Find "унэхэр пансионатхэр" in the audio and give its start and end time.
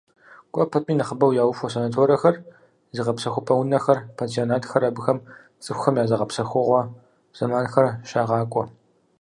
3.55-4.83